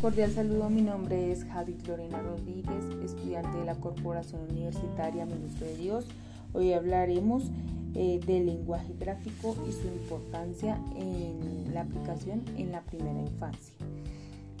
[0.00, 5.76] Cordial saludo, mi nombre es Jadith Lorena Rodríguez, estudiante de la Corporación Universitaria Ministro de
[5.76, 6.06] Dios.
[6.54, 7.50] Hoy hablaremos
[7.94, 13.74] eh, del lenguaje gráfico y su importancia en la aplicación en la primera infancia.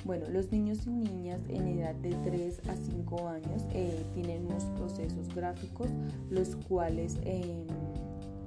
[0.04, 4.64] Bueno, los niños y niñas en edad de 3 a 5 años eh, tienen unos
[4.76, 5.88] procesos gráficos,
[6.28, 7.64] los cuales em,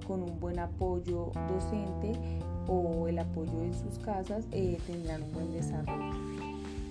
[0.05, 2.19] con un buen apoyo docente
[2.67, 6.32] o el apoyo de sus casas eh, tendrán un buen desarrollo.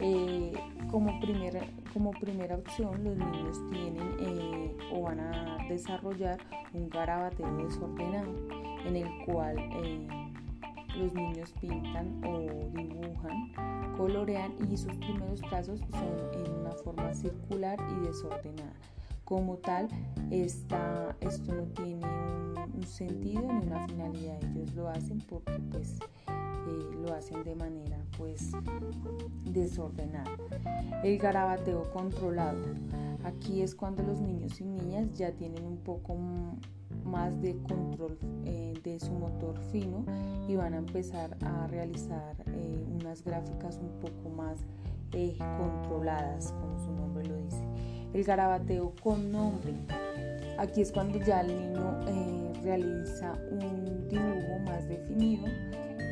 [0.05, 0.53] Eh,
[0.91, 1.61] como, primera,
[1.93, 6.41] como primera opción, los niños tienen eh, o van a desarrollar
[6.75, 8.33] un garabateo desordenado
[8.85, 10.09] en el cual eh,
[10.99, 12.41] los niños pintan o
[12.77, 13.53] dibujan,
[13.97, 18.75] colorean y sus primeros trazos son en una forma circular y desordenada.
[19.25, 19.87] Como tal,
[20.33, 26.01] esta, esto no tiene un, un sentido ni una finalidad, ellos lo hacen porque pues
[27.03, 28.53] lo hacen de manera pues
[29.45, 30.31] desordenada.
[31.03, 32.61] El garabateo controlado.
[33.25, 36.17] Aquí es cuando los niños y niñas ya tienen un poco
[37.05, 40.05] más de control eh, de su motor fino
[40.49, 44.59] y van a empezar a realizar eh, unas gráficas un poco más
[45.13, 47.63] eh, controladas, como su nombre lo dice.
[48.13, 49.75] El garabateo con nombre.
[50.59, 52.01] Aquí es cuando ya el niño
[52.63, 55.47] realiza un dibujo más definido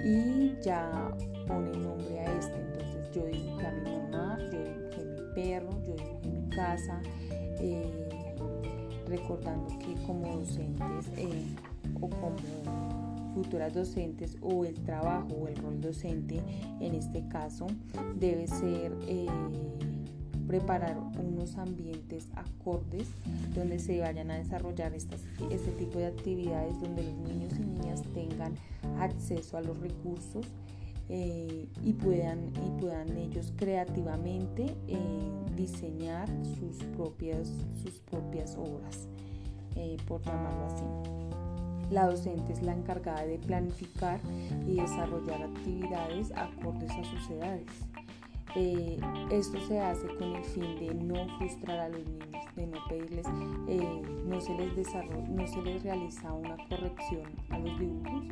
[0.05, 1.15] y ya
[1.47, 2.57] pone nombre a este.
[2.59, 7.01] Entonces yo dibujé a mi mamá, yo dibujé mi perro, yo dibujé mi casa,
[7.61, 8.09] eh,
[9.07, 11.45] recordando que como docentes eh,
[12.01, 12.37] o como
[13.35, 16.41] futuras docentes o el trabajo o el rol docente
[16.81, 17.67] en este caso
[18.17, 19.27] debe ser eh,
[20.51, 23.07] preparar unos ambientes acordes
[23.55, 28.03] donde se vayan a desarrollar estas, este tipo de actividades donde los niños y niñas
[28.13, 28.55] tengan
[28.99, 30.45] acceso a los recursos
[31.09, 34.99] eh, y, puedan, y puedan ellos creativamente eh,
[35.55, 37.49] diseñar sus propias,
[37.81, 39.07] sus propias obras,
[39.77, 40.85] eh, por llamarlo así.
[41.93, 44.19] La docente es la encargada de planificar
[44.67, 47.90] y desarrollar actividades acordes a sus edades.
[48.57, 48.99] Eh,
[49.31, 53.27] esto se hace con el fin de no frustrar a los niños, de no pedirles,
[53.69, 54.73] eh, no, se les
[55.29, 58.25] no se les realiza una corrección a los dibujos,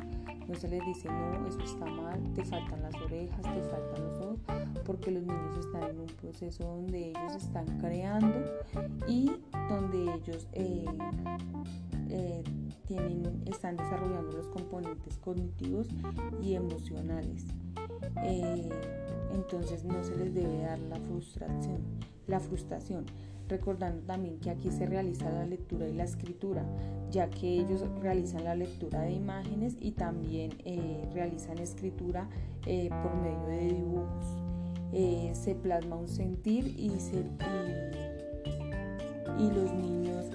[0.47, 4.19] no se les dice, no, esto está mal, te faltan las orejas, te faltan los
[4.19, 4.39] ojos,
[4.85, 8.43] porque los niños están en un proceso donde ellos están creando
[9.07, 9.31] y
[9.69, 10.85] donde ellos eh,
[12.87, 15.87] tienen, están desarrollando los componentes cognitivos
[16.41, 17.45] y emocionales
[19.33, 21.81] entonces no se les debe dar la frustración,
[22.27, 23.05] la frustración,
[23.49, 26.63] recordando también que aquí se realiza la lectura y la escritura,
[27.11, 32.29] ya que ellos realizan la lectura de imágenes y también eh, realizan escritura
[32.65, 34.25] eh, por medio de dibujos.
[34.93, 36.89] Eh, se plasma un sentir y,
[39.49, 40.25] los niños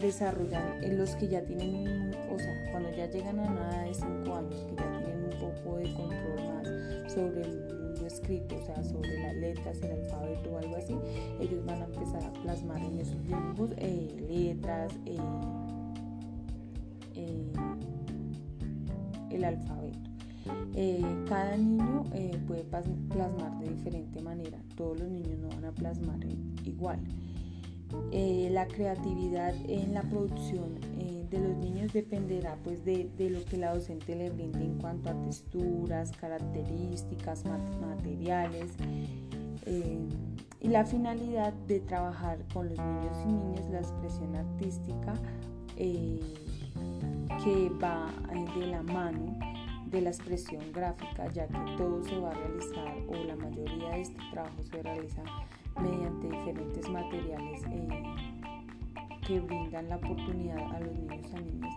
[0.00, 4.66] desarrollan, los que ya tienen, o sea, cuando ya llegan a nada de 5 años,
[4.68, 7.77] que ya tienen un poco de control más sobre el
[8.08, 10.94] escrito, o sea, sobre las letras, el alfabeto o algo así,
[11.40, 15.16] ellos van a empezar a plasmar en esos dibujos eh, letras, eh,
[17.14, 17.52] eh,
[19.30, 19.98] el alfabeto.
[21.28, 22.04] cada niño
[22.46, 26.18] puede plasmar de diferente manera, todos los niños no van a plasmar
[26.64, 26.98] igual.
[28.10, 30.78] la creatividad en la producción
[31.92, 37.44] de dependerá pues de, lo que la docente le brinde en cuanto a texturas, características,
[37.44, 38.72] materiales
[39.66, 39.98] eh,
[40.60, 45.14] y la finalidad de trabajar con los niños y niñas la expresión artística
[45.76, 46.20] eh,
[47.44, 48.06] que va
[48.58, 49.38] de la mano
[49.86, 54.02] de la expresión gráfica ya que todo se va a realizar o la mayoría de
[54.02, 55.22] este trabajo se realiza
[55.80, 58.37] mediante diferentes materiales eh,
[59.28, 61.74] que brindan la oportunidad a los niños y niñas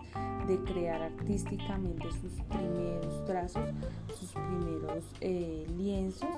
[0.48, 3.68] de crear artísticamente sus primeros trazos,
[4.18, 6.30] sus primeros eh, lienzos,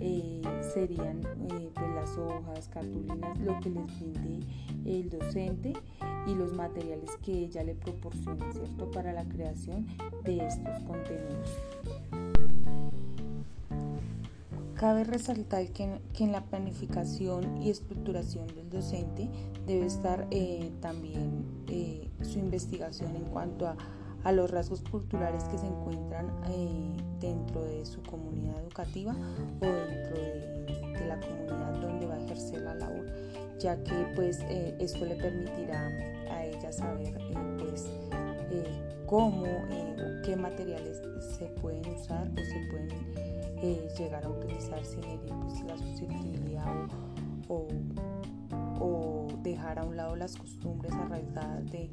[0.00, 0.42] eh,
[0.74, 4.46] serían eh, pues las hojas, cartulinas, lo que les brinde
[4.84, 5.72] el docente
[6.26, 9.86] y los materiales que ella le proporciona, ¿cierto?, para la creación
[10.22, 11.50] de estos contenidos.
[14.78, 19.28] Cabe resaltar que, en la planificación y estructuración del docente
[19.66, 23.76] debe estar eh, también eh, su investigación en cuanto a,
[24.30, 29.16] los rasgos culturales que se encuentran eh, dentro de su comunidad educativa
[29.60, 33.06] o dentro de, la comunidad donde va a ejercer la labor,
[33.58, 34.40] ya que pues
[34.78, 35.88] esto le permitirá
[36.30, 37.18] a ella saber
[37.58, 37.86] pues
[39.06, 39.46] cómo
[40.24, 41.00] qué materiales
[41.38, 43.27] se pueden usar o se pueden
[43.62, 46.88] eh, llegar a utilizar sin herir pues, la susceptibilidad
[47.48, 47.66] o,
[49.42, 51.88] dejar a un lado las costumbres arraigadas de,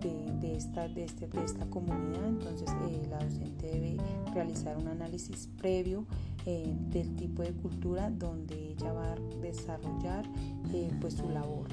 [0.00, 2.26] de, esta, de, este, de esta comunidad.
[2.26, 3.96] Entonces eh, la docente debe
[4.32, 6.06] realizar un análisis previo
[6.46, 10.24] eh, del tipo de cultura donde ella va a desarrollar
[11.00, 11.68] pues su labor.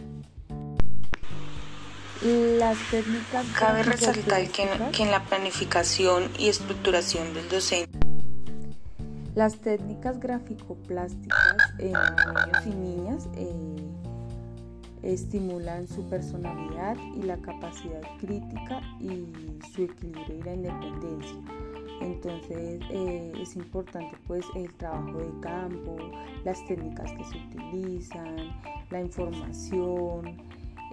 [2.22, 7.89] Las técnicas Cabe resaltar que que en la planificación y estructuración del docente
[9.40, 13.88] las técnicas gráfico-plásticas en niños y niñas eh,
[15.02, 21.38] estimulan su personalidad y la capacidad crítica y su equilibrio y la independencia.
[22.02, 25.96] Entonces eh, es importante pues el trabajo de campo,
[26.44, 28.36] las técnicas que se utilizan,
[28.90, 30.36] la información,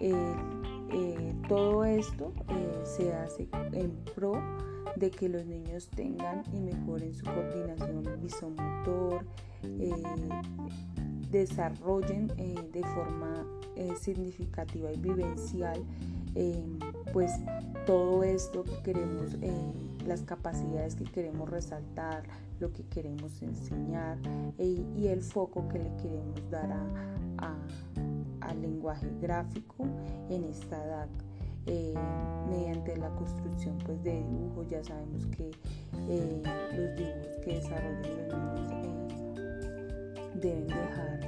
[0.01, 2.33] eh, todo esto
[2.85, 4.41] se hace en pro
[4.97, 9.25] de que los niños tengan y mejoren su coordinación visomotor,
[9.63, 9.93] eh,
[11.31, 13.47] desarrollen eh, de forma
[13.77, 15.83] eh, significativa y vivencial
[17.15, 17.33] pues
[17.87, 19.39] todo esto que queremos,
[20.07, 22.25] las capacidades que queremos resaltar,
[22.61, 24.19] lo que queremos enseñar
[24.59, 26.77] y el foco que le queremos dar
[28.43, 29.87] al lenguaje gráfico
[30.29, 31.09] en esta edad.
[31.67, 31.95] Eh,
[32.49, 34.69] mediante la construcción pues, de dibujos.
[34.69, 35.51] Ya sabemos que
[36.09, 36.43] eh,
[36.77, 39.49] los dibujos que desarrollan los niños eh,
[40.35, 41.21] deben dejar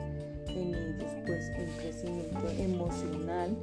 [0.48, 3.56] en ellos pues, un crecimiento emocional.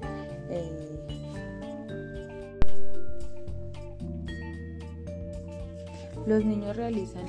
[6.26, 7.28] Los niños realizan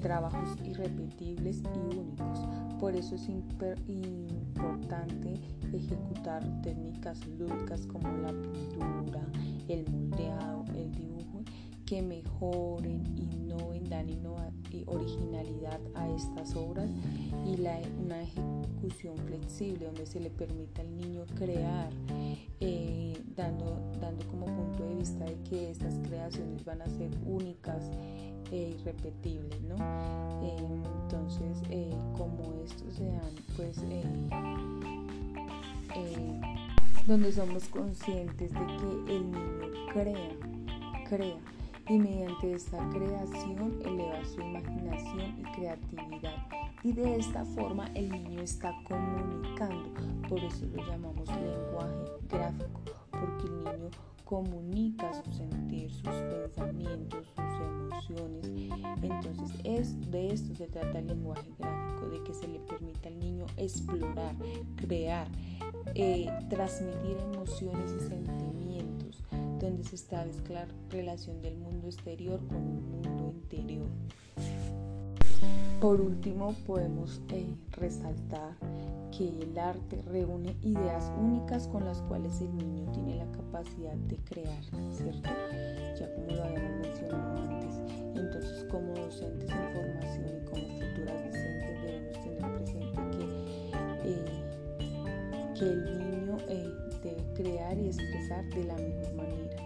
[0.00, 2.40] trabajos irrepetibles y únicos.
[2.80, 5.34] Por eso es importante
[5.72, 9.22] ejecutar técnicas lúdicas como la pintura,
[9.68, 11.21] el moldeado, el dibujo,
[11.92, 14.08] que mejoren, innoven, dan
[14.86, 16.88] originalidad a estas obras
[17.46, 21.90] y la, una ejecución flexible donde se le permita al niño crear,
[22.60, 27.90] eh, dando, dando como punto de vista de que estas creaciones van a ser únicas
[28.50, 29.60] e irrepetibles.
[29.60, 29.76] ¿no?
[30.42, 30.56] Eh,
[31.02, 34.02] entonces, eh, como estos se dan, pues eh,
[37.06, 40.30] donde somos conscientes de que el niño crea,
[41.10, 41.36] crea
[41.88, 48.42] y mediante esta creación eleva su imaginación y creatividad y de esta forma el niño
[48.42, 49.90] está comunicando,
[50.28, 52.80] por eso lo llamamos lenguaje gráfico,
[53.10, 53.90] porque el niño
[54.24, 58.48] comunica su sentir, sus pensamientos, sus emociones.
[59.02, 63.18] Entonces es, de esto se trata el lenguaje gráfico, de que se le permita al
[63.20, 64.34] niño explorar,
[64.76, 65.28] crear,
[65.94, 68.51] eh, transmitir emociones y sentimientos,
[69.62, 73.86] donde se establezca la relación del mundo exterior con el mundo interior.
[75.80, 78.56] Por último, podemos eh, resaltar
[79.16, 84.16] que el arte reúne ideas únicas con las cuales el niño tiene la capacidad de
[84.16, 84.62] crear,
[84.92, 85.30] ¿cierto?
[85.98, 87.80] Ya como lo habíamos mencionado antes.
[88.14, 91.31] Entonces, como docentes en formación y como futuras
[97.72, 99.56] crear y expresar de la mejor manera.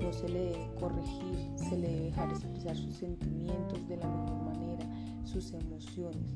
[0.00, 4.42] No se le debe corregir, se le debe dejar expresar sus sentimientos de la mejor
[4.42, 4.62] manera
[5.24, 6.34] sus emociones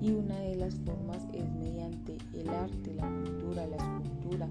[0.00, 4.48] y una de las formas es mediante el arte, la cultura, la escultura,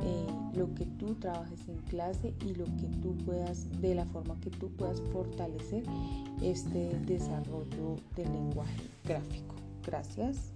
[0.00, 4.40] eh, lo que tú trabajes en clase y lo que tú puedas, de la forma
[4.40, 5.82] que tú puedas fortalecer
[6.40, 9.56] este desarrollo del lenguaje gráfico.
[9.84, 10.52] Gracias.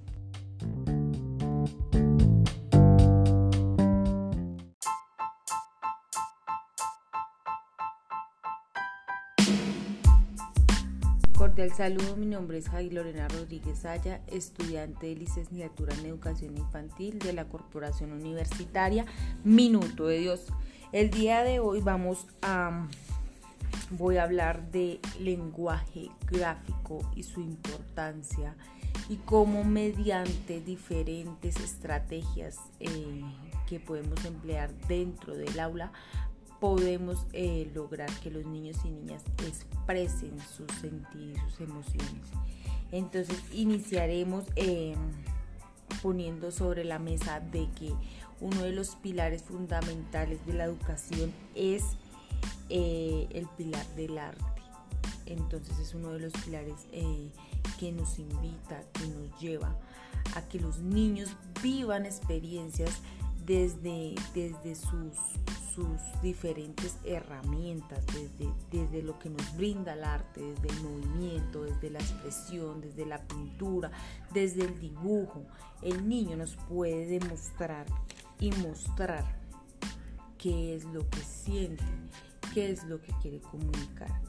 [11.60, 17.18] Cordial saludo, mi nombre es Javi Lorena Rodríguez Aya, estudiante de licenciatura en Educación Infantil
[17.18, 19.04] de la Corporación Universitaria
[19.44, 20.46] Minuto de Dios.
[20.90, 22.88] El día de hoy vamos a
[23.90, 28.56] voy a hablar de lenguaje gráfico y su importancia
[29.10, 33.22] y cómo mediante diferentes estrategias eh,
[33.68, 35.92] que podemos emplear dentro del aula
[36.60, 42.28] podemos eh, lograr que los niños y niñas expresen sus sentidos y sus emociones.
[42.92, 44.98] Entonces iniciaremos em,
[46.02, 47.92] poniendo sobre la mesa de que
[48.40, 51.82] uno de los pilares fundamentales de la educación es
[52.68, 54.44] eh, el pilar del arte.
[55.26, 57.30] Entonces es uno de los pilares eh,
[57.78, 59.76] que nos invita, que nos lleva
[60.36, 61.30] a que los niños
[61.62, 63.00] vivan experiencias
[63.46, 65.14] desde, desde sus
[65.74, 71.90] sus diferentes herramientas, desde, desde lo que nos brinda el arte, desde el movimiento, desde
[71.90, 73.90] la expresión, desde la pintura,
[74.32, 75.44] desde el dibujo.
[75.82, 77.86] El niño nos puede demostrar
[78.38, 79.24] y mostrar
[80.38, 81.84] qué es lo que siente,
[82.54, 84.20] qué es lo que quiere comunicar.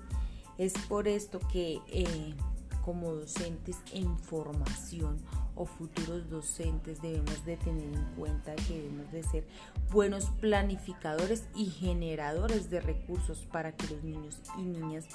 [0.58, 2.36] Es por esto que eh,
[2.84, 5.18] como docentes en formación
[5.56, 9.48] o futuros docentes debemos de tener en cuenta que debemos de ser
[9.92, 15.08] buenos planificadores y generadores de recursos para que los niños y niñas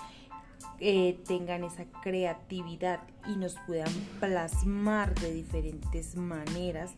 [0.78, 6.92] eh, tengan esa creatividad y nos puedan plasmar de diferentes maneras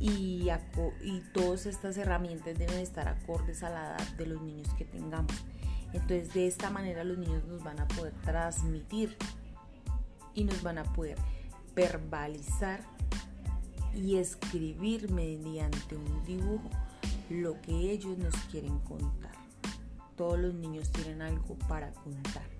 [0.00, 0.48] y,
[1.02, 5.32] y todas estas herramientas deben estar acordes a la edad de los niños que tengamos.
[5.92, 9.16] Entonces de esta manera los niños nos van a poder transmitir
[10.34, 11.16] y nos van a poder
[11.76, 12.80] verbalizar
[13.94, 16.68] y escribir mediante un dibujo
[17.30, 19.36] lo que ellos nos quieren contar.
[20.16, 22.56] Todos los niños tienen algo para contar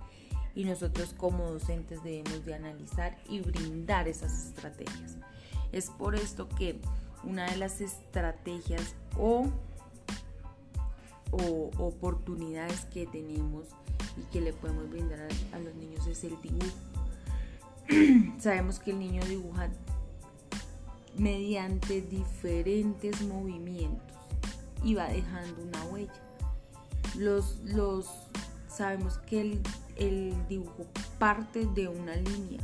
[0.56, 5.16] y nosotros como docentes debemos de analizar y brindar esas estrategias.
[5.70, 6.80] Es por esto que
[7.22, 9.46] una de las estrategias o,
[11.78, 13.66] oportunidades que tenemos
[14.16, 16.85] y que le podemos brindar a los niños es el dibujo.
[18.38, 19.68] Sabemos que el niño dibuja
[21.16, 24.16] mediante diferentes movimientos
[24.82, 26.12] y va dejando una huella.
[27.16, 28.08] Los, los,
[28.68, 29.60] sabemos que el,
[29.96, 30.86] el dibujo
[31.18, 32.60] parte de una línea,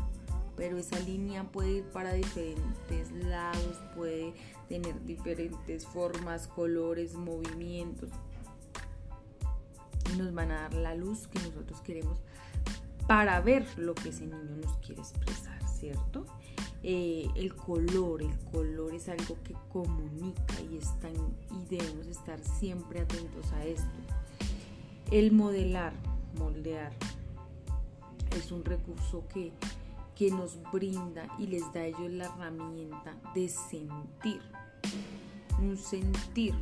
[0.56, 4.34] pero esa línea puede ir para diferentes lados, puede
[4.68, 8.10] tener diferentes formas, colores, movimientos.
[10.18, 12.18] Nos van a dar la luz que nosotros queremos
[13.06, 16.26] para ver lo que ese niño nos quiere expresar, ¿cierto?
[16.84, 23.00] Eh, el color, el color es algo que comunica y, están, y debemos estar siempre
[23.00, 23.90] atentos a esto.
[25.10, 25.92] El modelar,
[26.38, 26.92] moldear,
[28.36, 29.52] es un recurso que,
[30.16, 34.40] que nos brinda y les da a ellos la herramienta de sentir,
[35.60, 36.54] un sentir,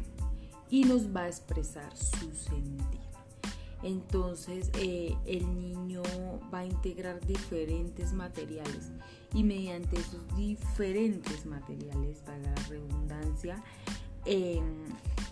[0.68, 3.09] y nos va a expresar su sentir.
[3.82, 6.02] Entonces eh, el niño
[6.52, 8.90] va a integrar diferentes materiales
[9.32, 13.62] y mediante esos diferentes materiales, para la redundancia,
[14.26, 14.84] em,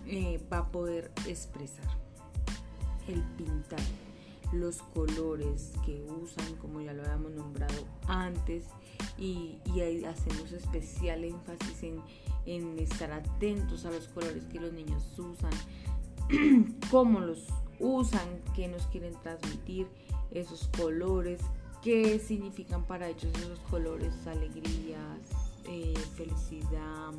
[0.07, 1.85] eh, va a poder expresar
[3.07, 3.79] el pintar,
[4.51, 8.63] los colores que usan, como ya lo habíamos nombrado antes,
[9.17, 12.01] y, ahí hacemos especial énfasis en,
[12.45, 15.51] en estar atentos a los colores que los niños usan,
[16.89, 17.45] cómo los
[17.79, 19.87] usan, qué nos quieren transmitir,
[20.31, 21.41] esos colores,
[21.81, 25.19] qué significan para ellos esos colores, alegrías,
[25.65, 27.13] eh, felicidad,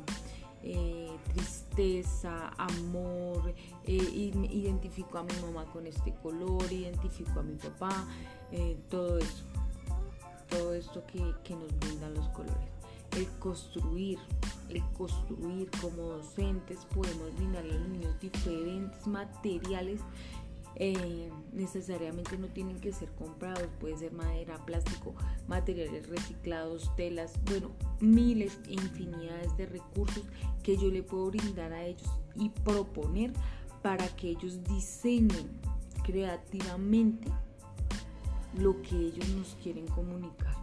[0.63, 3.53] eh, tristeza, amor,
[3.85, 8.05] eh, identifico a mi mamá con este color, identifico a mi papá,
[8.89, 9.45] todo eso,
[10.49, 12.57] todo esto que, que nos brindan los colores.
[13.15, 14.19] El construir,
[14.69, 20.01] el construir como docentes podemos brindar a los niños diferentes materiales
[20.75, 25.13] eh, necesariamente no tienen que ser comprados, puede ser madera, plástico,
[25.47, 30.23] materiales reciclados, telas, bueno, miles e infinidades de recursos
[30.63, 33.33] que yo le puedo brindar a ellos y proponer
[33.81, 35.59] para que ellos diseñen
[36.03, 37.29] creativamente
[38.57, 40.55] lo que ellos nos quieren comunicar.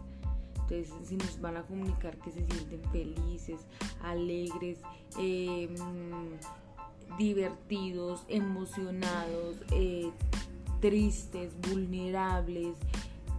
[0.53, 3.61] Entonces, si nos van a comunicar que se sienten felices,
[4.03, 4.79] alegres,
[5.17, 5.67] eh,
[7.17, 10.11] divertidos, emocionados, eh,
[10.79, 12.75] tristes, vulnerables,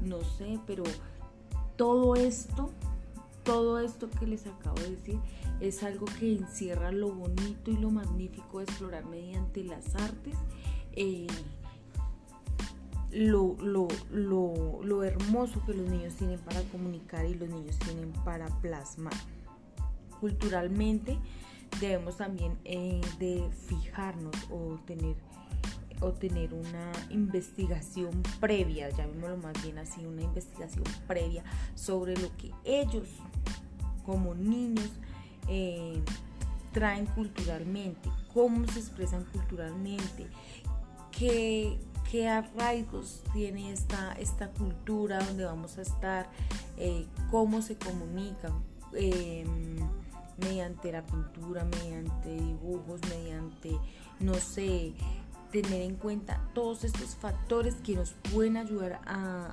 [0.05, 0.85] no sé, pero
[1.77, 2.71] todo esto,
[3.45, 5.19] todo esto que les acabo de decir
[5.61, 10.35] es algo que encierra lo bonito y lo magnífico de explorar mediante las artes.
[10.93, 11.27] Eh,
[13.13, 18.13] lo, lo, lo, lo, hermoso que los niños tienen para comunicar y los niños tienen
[18.25, 19.15] para plasmar.
[20.21, 21.19] Culturalmente,
[21.79, 25.17] debemos también eh, de fijarnos o tener,
[26.01, 32.51] o tener una investigación previa, llamémoslo más bien así, una investigación previa sobre lo que
[32.65, 33.09] ellos
[34.05, 34.91] como niños
[35.49, 36.03] eh,
[36.73, 40.27] traen culturalmente, cómo se expresan culturalmente,
[41.11, 41.79] qué,
[42.11, 46.29] qué arraigos tiene esta, esta cultura donde vamos a estar,
[46.77, 48.53] eh, cómo se comunican
[50.41, 53.79] mediante la pintura, mediante dibujos, mediante,
[54.21, 54.95] no sé,
[55.51, 59.53] tener en cuenta todos estos factores que nos pueden ayudar a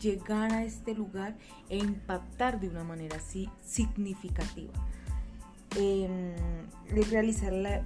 [0.00, 1.36] llegar a este lugar
[1.68, 4.72] e impactar de una manera así significativa.
[5.76, 6.34] Em,
[7.10, 7.82] realizar la,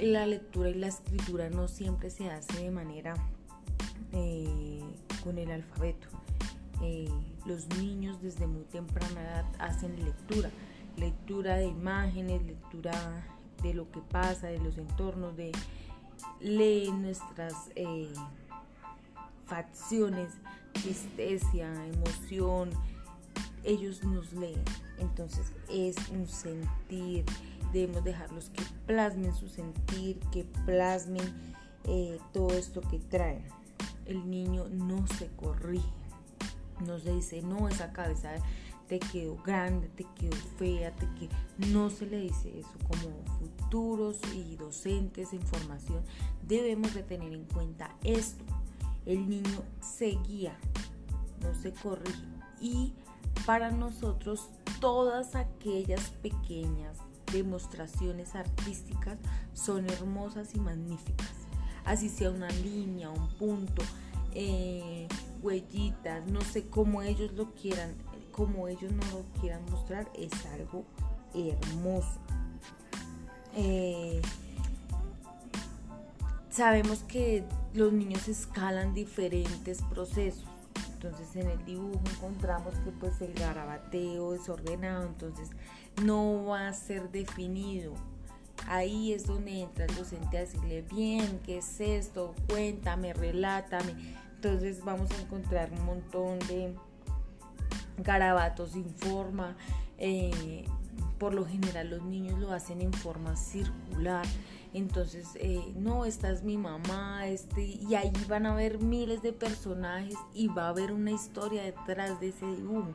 [0.00, 3.14] la, lectura y la escritura no siempre se hace de manera
[4.12, 4.82] eh,
[5.22, 6.08] con el alfabeto.
[6.82, 7.08] Eh,
[7.46, 10.50] los niños desde muy temprana edad hacen lectura,
[10.96, 12.92] lectura de imágenes, lectura
[13.62, 15.52] de lo que pasa, de los entornos, de
[16.40, 18.12] leen nuestras eh,
[19.46, 20.32] facciones,
[20.72, 22.70] tristeza, emoción,
[23.64, 24.62] ellos nos leen.
[24.98, 27.24] Entonces es un sentir,
[27.72, 31.54] debemos dejarlos que plasmen su sentir, que plasmen
[31.84, 33.44] eh, todo esto que traen.
[34.06, 35.88] El niño no se corrige,
[36.84, 38.32] no se dice, no, esa cabeza
[38.90, 41.72] te quedó grande, te quedó fea, te quedó...
[41.72, 46.02] no se le dice eso como futuros y docentes en formación.
[46.42, 48.42] Debemos de tener en cuenta esto.
[49.06, 50.58] El niño se guía,
[51.40, 52.18] no se corrige
[52.60, 52.92] y
[53.46, 54.48] para nosotros
[54.80, 56.96] todas aquellas pequeñas
[57.32, 59.18] demostraciones artísticas
[59.54, 61.30] son hermosas y magníficas.
[61.84, 63.84] Así sea una línea, un punto,
[64.34, 65.06] eh,
[65.42, 67.94] huellitas, no sé cómo ellos lo quieran,
[68.46, 70.84] como ellos no lo quieran mostrar, es algo
[71.34, 72.18] hermoso.
[73.54, 74.22] Eh,
[76.48, 77.44] sabemos que
[77.74, 80.46] los niños escalan diferentes procesos
[81.02, 85.48] entonces en el dibujo encontramos que pues el garabateo es ordenado, entonces
[86.04, 87.94] no va a ser definido.
[88.68, 92.34] Ahí es donde entra el docente a decirle, bien, ¿qué es esto?
[92.50, 93.94] Cuéntame, relátame.
[94.34, 96.74] Entonces vamos a encontrar un montón de
[98.02, 99.56] garabatos sin forma.
[99.98, 100.64] Eh,
[101.18, 104.26] por lo general los niños lo hacen en forma circular
[104.72, 109.32] entonces eh, no, esta es mi mamá, este, y ahí van a ver miles de
[109.32, 112.94] personajes y va a haber una historia detrás de ese dibujo.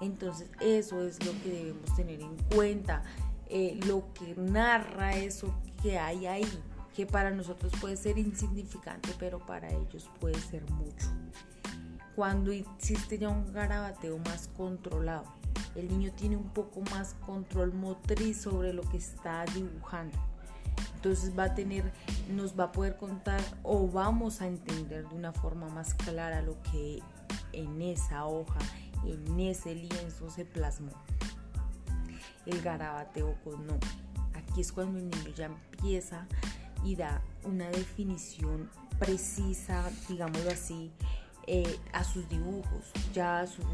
[0.00, 3.02] Entonces eso es lo que debemos tener en cuenta,
[3.48, 6.62] eh, lo que narra eso que hay ahí,
[6.94, 11.06] que para nosotros puede ser insignificante, pero para ellos puede ser mucho.
[12.14, 15.24] Cuando existe ya un garabateo más controlado,
[15.74, 20.16] el niño tiene un poco más control motriz sobre lo que está dibujando
[21.04, 21.92] entonces va a tener,
[22.30, 26.56] nos va a poder contar o vamos a entender de una forma más clara lo
[26.62, 27.02] que
[27.52, 28.58] en esa hoja,
[29.04, 30.92] en ese lienzo se plasmó.
[32.46, 33.78] El garabateo con no.
[34.32, 36.26] Aquí es cuando el niño ya empieza
[36.82, 40.90] y da una definición precisa, digámoslo así,
[41.46, 43.64] eh, a sus dibujos, ya sus,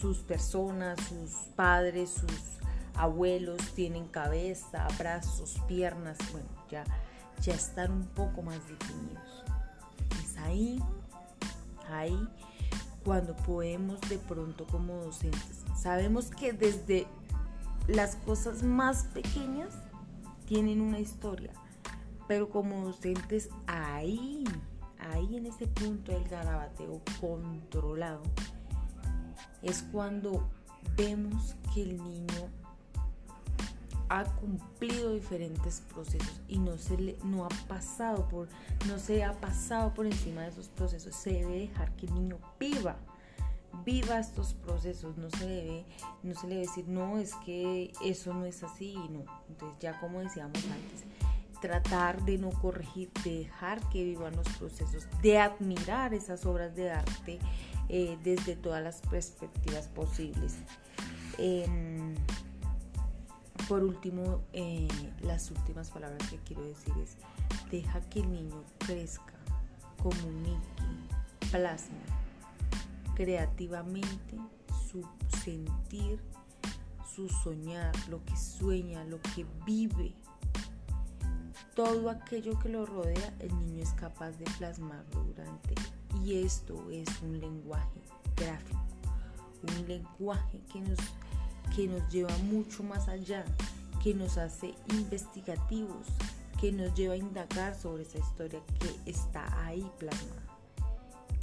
[0.00, 2.56] sus personas, sus padres, sus
[2.94, 6.84] abuelos tienen cabeza, brazos, piernas, bueno, ya,
[7.42, 9.44] ya están un poco más definidos.
[10.22, 10.82] Es ahí,
[11.90, 12.28] ahí,
[13.04, 17.06] cuando podemos de pronto como docentes, sabemos que desde
[17.86, 19.72] las cosas más pequeñas
[20.46, 21.52] tienen una historia,
[22.26, 24.44] pero como docentes ahí,
[25.12, 28.22] ahí en ese punto del garabateo controlado,
[29.62, 30.48] es cuando
[30.96, 32.50] vemos que el niño
[34.08, 38.48] ha cumplido diferentes procesos y no se le, no ha pasado por
[38.86, 41.14] no se ha pasado por encima de esos procesos.
[41.16, 42.96] Se debe dejar que el niño viva
[43.84, 45.16] viva estos procesos.
[45.18, 45.84] No se debe
[46.22, 49.24] no se le debe decir no es que eso no es así no.
[49.48, 51.04] Entonces ya como decíamos antes
[51.60, 57.38] tratar de no corregir dejar que vivan los procesos de admirar esas obras de arte
[57.88, 60.56] eh, desde todas las perspectivas posibles
[61.38, 62.14] em,
[63.68, 64.86] por último, eh,
[65.22, 67.16] las últimas palabras que quiero decir es,
[67.70, 69.34] deja que el niño crezca,
[70.02, 70.84] comunique,
[71.50, 71.98] plasme
[73.16, 74.36] creativamente
[74.90, 75.02] su
[75.42, 76.20] sentir,
[77.14, 80.12] su soñar, lo que sueña, lo que vive.
[81.76, 85.74] Todo aquello que lo rodea, el niño es capaz de plasmarlo durante.
[86.24, 88.00] Y esto es un lenguaje
[88.34, 88.80] gráfico,
[89.62, 90.98] un lenguaje que nos
[91.74, 93.44] que nos lleva mucho más allá,
[94.02, 96.06] que nos hace investigativos,
[96.58, 100.42] que nos lleva a indagar sobre esa historia que está ahí plasmada.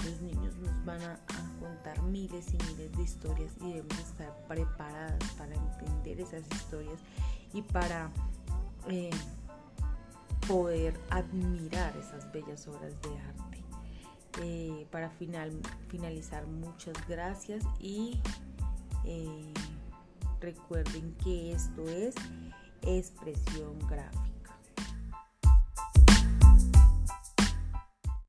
[0.03, 1.19] Los niños nos van a,
[1.59, 6.99] contar miles y miles de historias y debemos estar preparadas para entender esas historias
[7.53, 8.11] y para
[8.89, 9.11] eh,
[10.47, 13.63] poder admirar esas bellas obras de arte.
[14.41, 15.51] Eh, para final,
[15.89, 18.19] finalizar, muchas gracias y
[19.05, 19.53] eh,
[20.43, 22.15] Recuerden que esto es
[22.81, 24.32] expresión gráfica.